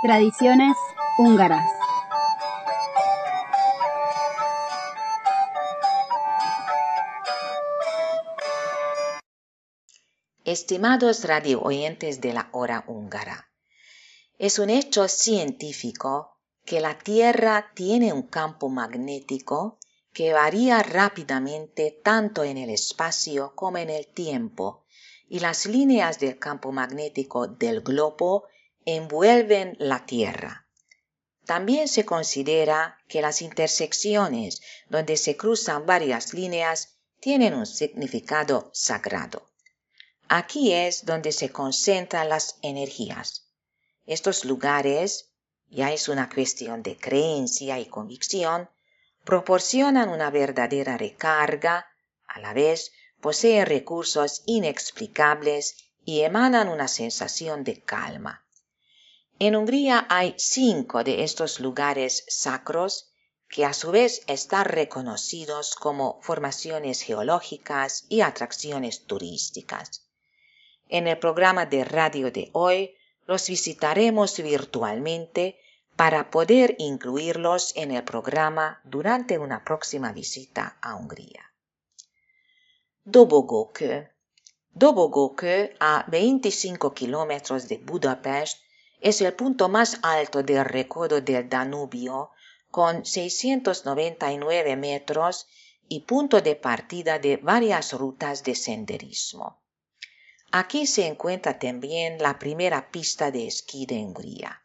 Tradiciones 0.00 0.76
húngaras. 1.18 1.68
Estimados 10.44 11.24
radio 11.24 11.60
oyentes 11.60 12.20
de 12.20 12.32
la 12.32 12.50
hora 12.52 12.84
húngara, 12.86 13.50
es 14.38 14.60
un 14.60 14.70
hecho 14.70 15.08
científico 15.08 16.38
que 16.64 16.80
la 16.80 16.96
Tierra 16.96 17.72
tiene 17.74 18.12
un 18.12 18.22
campo 18.22 18.68
magnético 18.68 19.80
que 20.14 20.32
varía 20.32 20.82
rápidamente 20.82 21.90
tanto 21.90 22.44
en 22.44 22.56
el 22.56 22.70
espacio 22.70 23.52
como 23.56 23.78
en 23.78 23.90
el 23.90 24.06
tiempo, 24.06 24.84
y 25.28 25.40
las 25.40 25.66
líneas 25.66 26.20
del 26.20 26.38
campo 26.38 26.70
magnético 26.70 27.48
del 27.48 27.80
globo 27.80 28.44
envuelven 28.86 29.76
la 29.80 30.06
Tierra. 30.06 30.68
También 31.44 31.88
se 31.88 32.04
considera 32.04 32.98
que 33.08 33.20
las 33.20 33.42
intersecciones 33.42 34.62
donde 34.88 35.16
se 35.16 35.36
cruzan 35.36 35.84
varias 35.84 36.32
líneas 36.32 36.96
tienen 37.20 37.54
un 37.54 37.66
significado 37.66 38.70
sagrado. 38.72 39.50
Aquí 40.28 40.72
es 40.72 41.04
donde 41.04 41.32
se 41.32 41.50
concentran 41.50 42.28
las 42.28 42.58
energías. 42.62 43.48
Estos 44.06 44.44
lugares, 44.44 45.30
ya 45.70 45.92
es 45.92 46.08
una 46.08 46.28
cuestión 46.28 46.82
de 46.82 46.96
creencia 46.96 47.80
y 47.80 47.86
convicción, 47.86 48.70
proporcionan 49.24 50.08
una 50.08 50.30
verdadera 50.30 50.96
recarga, 50.96 51.86
a 52.26 52.40
la 52.40 52.52
vez 52.52 52.92
poseen 53.20 53.66
recursos 53.66 54.42
inexplicables 54.46 55.76
y 56.04 56.20
emanan 56.20 56.68
una 56.68 56.88
sensación 56.88 57.64
de 57.64 57.80
calma. 57.80 58.44
En 59.38 59.56
Hungría 59.56 60.06
hay 60.10 60.34
cinco 60.36 61.02
de 61.02 61.24
estos 61.24 61.58
lugares 61.58 62.24
sacros 62.28 63.10
que 63.48 63.64
a 63.64 63.72
su 63.72 63.90
vez 63.90 64.22
están 64.26 64.66
reconocidos 64.66 65.74
como 65.74 66.20
formaciones 66.22 67.00
geológicas 67.02 68.04
y 68.08 68.20
atracciones 68.20 69.06
turísticas. 69.06 70.06
En 70.88 71.06
el 71.08 71.18
programa 71.18 71.66
de 71.66 71.84
radio 71.84 72.30
de 72.30 72.50
hoy 72.52 72.94
los 73.26 73.48
visitaremos 73.48 74.36
virtualmente 74.42 75.58
para 75.96 76.30
poder 76.30 76.74
incluirlos 76.78 77.72
en 77.76 77.90
el 77.92 78.02
programa 78.04 78.80
durante 78.84 79.38
una 79.38 79.64
próxima 79.64 80.12
visita 80.12 80.76
a 80.80 80.96
Hungría. 80.96 81.52
Dobogókő. 83.06 84.10
Dobogókő, 84.76 85.74
a 85.78 86.04
25 86.10 86.92
kilómetros 86.92 87.66
de 87.66 87.78
Budapest, 87.78 88.58
es 89.00 89.20
el 89.20 89.34
punto 89.34 89.68
más 89.68 89.98
alto 90.02 90.42
del 90.42 90.64
recodo 90.64 91.20
del 91.20 91.48
Danubio, 91.48 92.30
con 92.70 93.04
699 93.04 94.76
metros 94.76 95.46
y 95.86 96.00
punto 96.00 96.40
de 96.40 96.56
partida 96.56 97.18
de 97.18 97.36
varias 97.36 97.92
rutas 97.92 98.42
de 98.42 98.54
senderismo. 98.54 99.60
Aquí 100.50 100.86
se 100.86 101.06
encuentra 101.06 101.58
también 101.58 102.18
la 102.18 102.38
primera 102.38 102.90
pista 102.90 103.30
de 103.30 103.46
esquí 103.46 103.86
de 103.86 103.96
Hungría. 103.96 104.63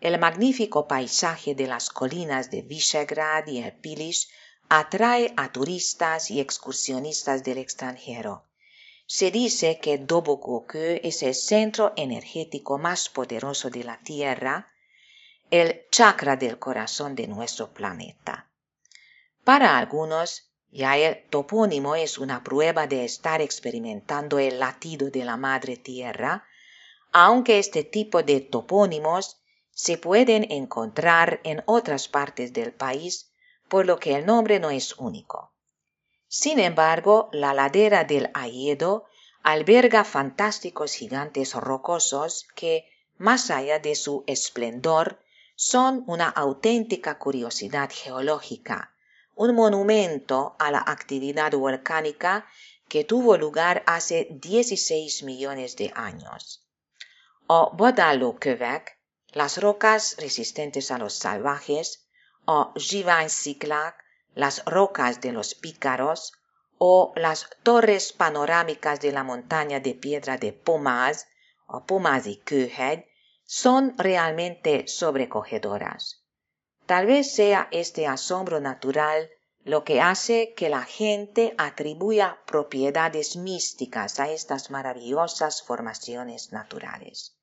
El 0.00 0.18
magnífico 0.20 0.86
paisaje 0.86 1.56
de 1.56 1.66
las 1.66 1.90
colinas 1.90 2.50
de 2.50 2.62
Visegrad 2.62 3.48
y 3.48 3.58
el 3.58 3.72
Pilis 3.72 4.28
atrae 4.68 5.32
a 5.36 5.50
turistas 5.50 6.30
y 6.30 6.40
excursionistas 6.40 7.42
del 7.42 7.58
extranjero. 7.58 8.44
Se 9.06 9.30
dice 9.30 9.80
que 9.80 9.98
Dobogokő 9.98 11.00
es 11.02 11.22
el 11.22 11.34
centro 11.34 11.94
energético 11.96 12.78
más 12.78 13.08
poderoso 13.08 13.70
de 13.70 13.82
la 13.82 13.98
Tierra, 14.00 14.68
el 15.50 15.86
chakra 15.90 16.36
del 16.36 16.58
corazón 16.58 17.14
de 17.14 17.26
nuestro 17.26 17.72
planeta. 17.72 18.48
Para 19.42 19.78
algunos, 19.78 20.52
ya 20.70 20.96
el 20.98 21.24
topónimo 21.30 21.96
es 21.96 22.18
una 22.18 22.44
prueba 22.44 22.86
de 22.86 23.04
estar 23.04 23.40
experimentando 23.40 24.38
el 24.38 24.60
latido 24.60 25.10
de 25.10 25.24
la 25.24 25.38
Madre 25.38 25.76
Tierra, 25.76 26.46
aunque 27.10 27.58
este 27.58 27.82
tipo 27.82 28.22
de 28.22 28.42
topónimos 28.42 29.37
se 29.78 29.96
pueden 29.96 30.50
encontrar 30.50 31.40
en 31.44 31.62
otras 31.66 32.08
partes 32.08 32.52
del 32.52 32.72
país, 32.72 33.30
por 33.68 33.86
lo 33.86 34.00
que 34.00 34.16
el 34.16 34.26
nombre 34.26 34.58
no 34.58 34.70
es 34.70 34.96
único. 34.98 35.52
Sin 36.26 36.58
embargo, 36.58 37.28
la 37.32 37.54
ladera 37.54 38.02
del 38.02 38.28
Aiedo 38.34 39.04
alberga 39.44 40.02
fantásticos 40.02 40.94
gigantes 40.94 41.54
rocosos 41.54 42.48
que, 42.56 42.90
más 43.18 43.52
allá 43.52 43.78
de 43.78 43.94
su 43.94 44.24
esplendor, 44.26 45.20
son 45.54 46.02
una 46.08 46.28
auténtica 46.28 47.16
curiosidad 47.16 47.88
geológica, 47.92 48.96
un 49.36 49.54
monumento 49.54 50.56
a 50.58 50.72
la 50.72 50.80
actividad 50.80 51.52
volcánica 51.52 52.48
que 52.88 53.04
tuvo 53.04 53.36
lugar 53.36 53.84
hace 53.86 54.26
16 54.28 55.22
millones 55.22 55.76
de 55.76 55.92
años. 55.94 56.66
O 57.46 57.70
Bodalókövek 57.76 58.97
las 59.32 59.58
rocas 59.58 60.16
resistentes 60.18 60.90
a 60.90 60.98
los 60.98 61.14
salvajes, 61.14 62.08
o 62.46 62.72
Zsiványciklák, 62.76 63.94
las 64.34 64.64
rocas 64.64 65.20
de 65.20 65.32
los 65.32 65.54
pícaros, 65.54 66.32
o 66.78 67.12
las 67.16 67.50
torres 67.62 68.12
panorámicas 68.12 69.00
de 69.00 69.12
la 69.12 69.24
montaña 69.24 69.80
de 69.80 69.94
piedra 69.94 70.38
de 70.38 70.52
Pomaz, 70.52 71.26
o 71.66 71.84
Pomazi 71.84 72.36
Kőhegy, 72.44 73.04
son 73.44 73.94
realmente 73.98 74.86
sobrecogedoras. 74.86 76.24
Tal 76.86 77.06
vez 77.06 77.34
sea 77.34 77.68
este 77.70 78.06
asombro 78.06 78.60
natural 78.60 79.30
lo 79.64 79.84
que 79.84 80.00
hace 80.00 80.54
que 80.54 80.70
la 80.70 80.84
gente 80.84 81.54
atribuya 81.58 82.38
propiedades 82.46 83.36
místicas 83.36 84.20
a 84.20 84.30
estas 84.30 84.70
maravillosas 84.70 85.62
formaciones 85.62 86.52
naturales. 86.52 87.37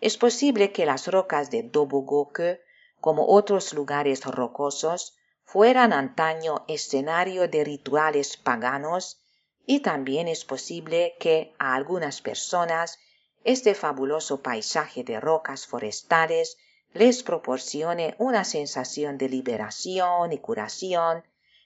Es 0.00 0.16
posible 0.16 0.72
que 0.72 0.86
las 0.86 1.08
rocas 1.08 1.50
de 1.50 1.62
Dobogokő, 1.64 2.60
como 3.00 3.26
otros 3.26 3.72
lugares 3.74 4.24
rocosos, 4.24 5.16
fueran 5.44 5.92
antaño 5.92 6.64
escenario 6.68 7.48
de 7.48 7.64
rituales 7.64 8.36
paganos 8.36 9.20
y 9.66 9.80
también 9.80 10.28
es 10.28 10.44
posible 10.44 11.16
que 11.18 11.54
a 11.58 11.74
algunas 11.74 12.20
personas 12.20 12.98
este 13.44 13.74
fabuloso 13.74 14.42
paisaje 14.42 15.04
de 15.04 15.20
rocas 15.20 15.66
forestales 15.66 16.58
les 16.92 17.22
proporcione 17.22 18.14
una 18.18 18.44
sensación 18.44 19.18
de 19.18 19.28
liberación 19.28 20.32
y 20.32 20.38
curación, 20.38 21.24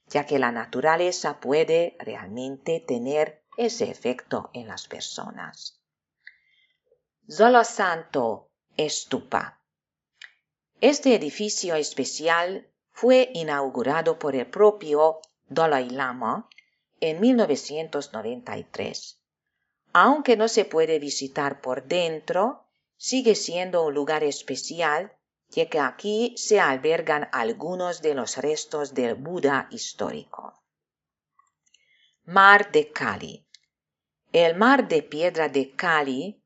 ya 0.09 0.27
que 0.27 0.39
la 0.39 0.53
naturaleza 0.53 1.39
puede 1.41 1.97
realmente 1.99 2.81
tener 2.81 3.43
ese 3.57 3.91
efecto 3.91 4.51
en 4.53 4.69
las 4.69 4.89
personas. 4.89 5.82
Santo 7.29 8.51
Estupa. 8.77 9.61
Este 10.81 11.15
edificio 11.15 11.77
especial 11.77 12.69
fue 12.91 13.31
inaugurado 13.35 14.19
por 14.19 14.35
el 14.35 14.47
propio 14.47 15.21
Dalai 15.49 15.91
Lama 15.91 16.49
en 17.01 17.21
1993. 17.21 19.21
Aunque 19.93 20.37
no 20.37 20.49
se 20.49 20.65
puede 20.65 20.99
visitar 20.99 21.61
por 21.61 21.85
dentro, 21.85 22.67
sigue 22.97 23.37
siendo 23.37 23.85
un 23.85 23.95
lugar 23.95 24.25
especial 24.25 25.17
ya 25.49 25.69
que 25.69 25.79
aquí 25.79 26.35
se 26.37 26.59
albergan 26.61 27.29
algunos 27.31 28.03
de 28.03 28.15
los 28.15 28.37
restos 28.39 28.95
del 28.95 29.15
Buda 29.15 29.69
histórico. 29.71 30.61
Mar 32.25 32.73
de 32.73 32.91
Cali. 32.91 33.47
El 34.33 34.57
mar 34.57 34.89
de 34.89 35.03
piedra 35.03 35.49
de 35.49 35.71
Cali 35.73 36.42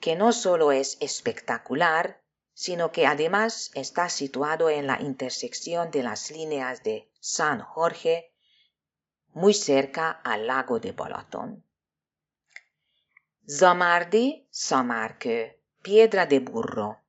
que 0.00 0.16
no 0.16 0.32
solo 0.32 0.72
es 0.72 0.96
espectacular, 1.00 2.20
sino 2.54 2.90
que 2.92 3.06
además 3.06 3.70
está 3.74 4.08
situado 4.08 4.68
en 4.70 4.86
la 4.86 5.00
intersección 5.00 5.90
de 5.90 6.02
las 6.02 6.30
líneas 6.30 6.82
de 6.82 7.10
San 7.20 7.60
Jorge, 7.60 8.32
muy 9.32 9.54
cerca 9.54 10.10
al 10.10 10.46
lago 10.46 10.80
de 10.80 10.92
Balaton. 10.92 11.64
Zamardi 13.48 14.46
Samarkő, 14.50 15.58
piedra 15.82 16.26
de 16.26 16.40
burro. 16.40 17.00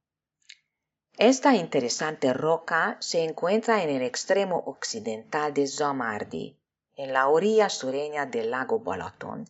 Esta 1.18 1.56
interesante 1.56 2.34
roca 2.34 2.98
se 3.00 3.24
encuentra 3.24 3.84
en 3.84 3.90
el 3.90 4.02
extremo 4.02 4.64
occidental 4.66 5.54
de 5.54 5.68
Zamardi, 5.68 6.58
en 6.96 7.14
la 7.14 7.28
orilla 7.28 7.70
sureña 7.70 8.26
del 8.26 8.52
lago 8.52 8.80
Balaton. 8.80 9.46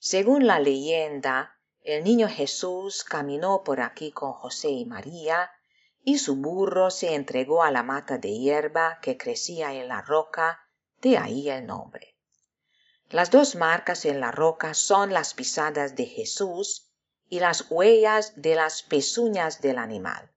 Según 0.00 0.46
la 0.46 0.58
leyenda, 0.58 1.57
el 1.82 2.04
niño 2.04 2.28
Jesús 2.28 3.04
caminó 3.04 3.62
por 3.64 3.80
aquí 3.80 4.12
con 4.12 4.32
José 4.32 4.70
y 4.70 4.84
María, 4.84 5.50
y 6.02 6.18
su 6.18 6.36
burro 6.36 6.90
se 6.90 7.14
entregó 7.14 7.62
a 7.62 7.70
la 7.70 7.82
mata 7.82 8.18
de 8.18 8.38
hierba 8.38 8.98
que 9.00 9.16
crecía 9.16 9.74
en 9.74 9.88
la 9.88 10.02
roca, 10.02 10.60
de 11.00 11.18
ahí 11.18 11.48
el 11.48 11.66
nombre. 11.66 12.16
Las 13.10 13.30
dos 13.30 13.54
marcas 13.54 14.04
en 14.04 14.20
la 14.20 14.30
roca 14.30 14.74
son 14.74 15.12
las 15.12 15.34
pisadas 15.34 15.96
de 15.96 16.06
Jesús 16.06 16.90
y 17.28 17.40
las 17.40 17.70
huellas 17.70 18.32
de 18.36 18.54
las 18.54 18.82
pezuñas 18.82 19.60
del 19.60 19.78
animal. 19.78 20.30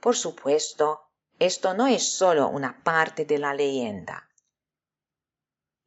Por 0.00 0.16
supuesto, 0.16 1.00
esto 1.38 1.74
no 1.74 1.86
es 1.86 2.12
solo 2.12 2.48
una 2.48 2.82
parte 2.82 3.24
de 3.24 3.38
la 3.38 3.54
leyenda. 3.54 4.28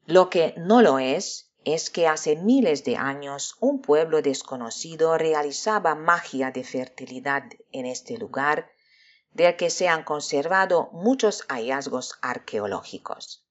Lo 0.05 0.29
que 0.29 0.53
no 0.57 0.81
lo 0.81 0.99
es 0.99 1.48
es 1.65 1.89
que 1.89 2.07
hace 2.07 2.35
miles 2.35 2.83
de 2.83 2.97
años 2.97 3.55
un 3.59 3.81
pueblo 3.81 4.21
desconocido 4.21 5.17
realizaba 5.17 5.95
magia 5.95 6.51
de 6.51 6.63
fertilidad 6.63 7.43
en 7.71 7.85
este 7.85 8.17
lugar, 8.17 8.71
del 9.33 9.55
que 9.55 9.69
se 9.69 9.87
han 9.87 10.03
conservado 10.03 10.89
muchos 10.91 11.45
hallazgos 11.49 12.17
arqueológicos. 12.21 13.45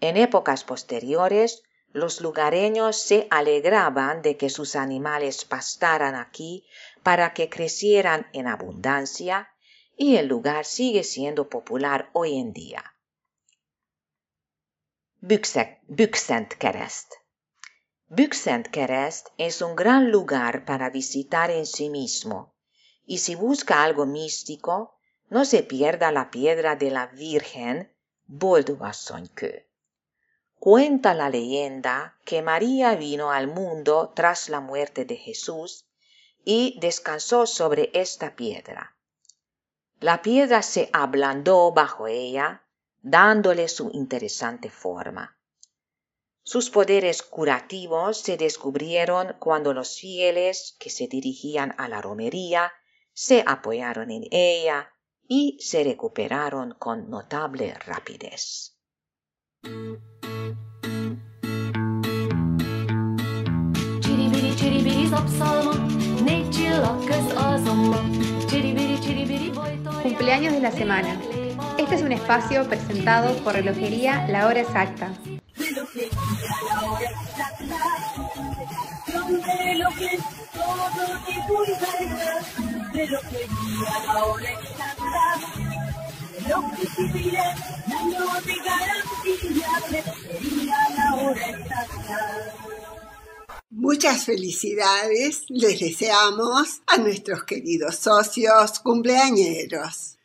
En 0.00 0.16
épocas 0.16 0.64
posteriores, 0.64 1.62
los 1.92 2.20
lugareños 2.20 2.96
se 2.96 3.26
alegraban 3.30 4.22
de 4.22 4.36
que 4.36 4.50
sus 4.50 4.76
animales 4.76 5.44
pastaran 5.44 6.14
aquí 6.14 6.66
para 7.02 7.34
que 7.34 7.48
crecieran 7.48 8.28
en 8.32 8.46
abundancia 8.46 9.48
y 9.96 10.16
el 10.16 10.28
lugar 10.28 10.64
sigue 10.64 11.02
siendo 11.02 11.48
popular 11.48 12.10
hoy 12.12 12.38
en 12.38 12.52
día. 12.52 12.94
Büksent 15.20 16.54
Kerest 16.58 17.14
Büksent 18.08 18.68
Kerest 18.70 19.30
es 19.36 19.62
un 19.62 19.74
gran 19.74 20.12
lugar 20.12 20.64
para 20.64 20.90
visitar 20.90 21.50
en 21.50 21.66
sí 21.66 21.90
mismo, 21.90 22.54
y 23.04 23.18
si 23.18 23.34
busca 23.34 23.82
algo 23.82 24.06
místico, 24.06 24.94
no 25.28 25.44
se 25.44 25.64
pierda 25.64 26.12
la 26.12 26.30
piedra 26.30 26.76
de 26.76 26.92
la 26.92 27.06
Virgen 27.06 27.92
Boldugasszonykő. 28.26 29.66
Cuenta 30.60 31.14
la 31.14 31.28
leyenda 31.28 32.16
que 32.24 32.40
María 32.40 32.94
vino 32.94 33.32
al 33.32 33.48
mundo 33.48 34.12
tras 34.14 34.48
la 34.48 34.60
muerte 34.60 35.04
de 35.04 35.16
Jesús 35.16 35.88
y 36.44 36.78
descansó 36.80 37.46
sobre 37.46 37.90
esta 37.92 38.36
piedra. 38.36 38.96
La 39.98 40.22
piedra 40.22 40.62
se 40.62 40.90
ablandó 40.92 41.72
bajo 41.72 42.06
ella, 42.06 42.62
dándole 43.02 43.68
su 43.68 43.90
interesante 43.92 44.70
forma. 44.70 45.36
Sus 46.42 46.70
poderes 46.70 47.22
curativos 47.22 48.22
se 48.22 48.38
descubrieron 48.38 49.36
cuando 49.38 49.74
los 49.74 49.98
fieles 49.98 50.76
que 50.80 50.88
se 50.88 51.06
dirigían 51.06 51.74
a 51.76 51.88
la 51.88 52.00
romería 52.00 52.72
se 53.12 53.44
apoyaron 53.46 54.10
en 54.10 54.24
ella 54.30 54.90
y 55.28 55.58
se 55.60 55.84
recuperaron 55.84 56.74
con 56.78 57.10
notable 57.10 57.74
rapidez. 57.74 58.78
Cumpleaños 70.02 70.52
de 70.54 70.60
la 70.60 70.72
semana. 70.72 71.47
Este 71.88 72.00
es 72.00 72.04
un 72.04 72.12
espacio 72.12 72.68
presentado 72.68 73.34
por 73.42 73.54
Relojería 73.54 74.28
La 74.28 74.46
Hora 74.46 74.60
Exacta. 74.60 75.10
Muchas 93.70 94.26
felicidades 94.26 95.46
les 95.48 95.80
deseamos 95.80 96.82
a 96.86 96.98
nuestros 96.98 97.44
queridos 97.44 97.96
socios 97.96 98.78
cumpleañeros. 98.80 100.17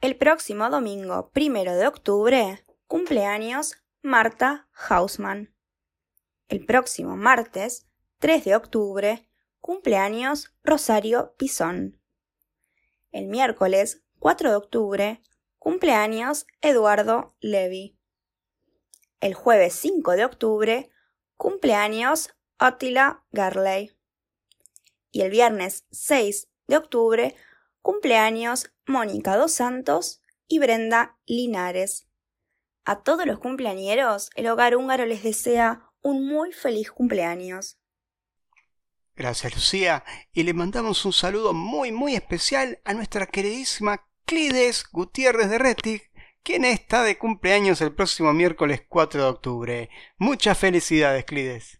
El 0.00 0.16
próximo 0.16 0.70
domingo, 0.70 1.30
primero 1.30 1.76
de 1.76 1.86
octubre, 1.86 2.64
cumpleaños 2.86 3.76
Marta 4.00 4.66
Hausmann. 4.72 5.54
El 6.48 6.64
próximo 6.64 7.18
martes, 7.18 7.86
3 8.18 8.46
de 8.46 8.56
octubre, 8.56 9.28
cumpleaños 9.60 10.54
Rosario 10.64 11.34
Pisón. 11.36 12.00
El 13.12 13.26
miércoles, 13.26 14.02
4 14.20 14.48
de 14.48 14.56
octubre, 14.56 15.22
cumpleaños 15.58 16.46
Eduardo 16.62 17.36
Levy. 17.40 17.98
El 19.20 19.34
jueves 19.34 19.74
5 19.74 20.12
de 20.12 20.24
octubre, 20.24 20.90
cumpleaños 21.36 22.30
Attila 22.56 23.26
Garley. 23.32 23.94
Y 25.10 25.20
el 25.20 25.30
viernes 25.30 25.84
6 25.90 26.48
de 26.68 26.78
octubre, 26.78 27.36
cumpleaños 27.82 28.70
Mónica 28.86 29.36
Dos 29.36 29.52
Santos 29.52 30.22
y 30.48 30.58
Brenda 30.58 31.18
Linares. 31.26 32.08
A 32.84 33.02
todos 33.02 33.26
los 33.26 33.38
cumpleañeros, 33.38 34.30
el 34.34 34.48
hogar 34.48 34.74
húngaro 34.76 35.06
les 35.06 35.22
desea 35.22 35.90
un 36.02 36.26
muy 36.26 36.52
feliz 36.52 36.90
cumpleaños. 36.90 37.78
Gracias 39.14 39.54
Lucía 39.54 40.04
y 40.32 40.44
le 40.44 40.54
mandamos 40.54 41.04
un 41.04 41.12
saludo 41.12 41.52
muy 41.52 41.92
muy 41.92 42.14
especial 42.14 42.80
a 42.84 42.94
nuestra 42.94 43.26
queridísima 43.26 44.06
Clides 44.24 44.84
Gutiérrez 44.90 45.50
de 45.50 45.58
Retic, 45.58 46.10
quien 46.42 46.64
está 46.64 47.02
de 47.02 47.18
cumpleaños 47.18 47.80
el 47.80 47.94
próximo 47.94 48.32
miércoles 48.32 48.82
4 48.88 49.22
de 49.22 49.28
octubre. 49.28 49.90
Muchas 50.16 50.56
felicidades 50.56 51.24
Clides. 51.24 51.79